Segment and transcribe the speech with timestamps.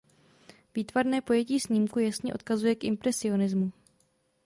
[0.75, 3.71] Výtvarné pojetí snímku jasně odkazuje k impresionismu.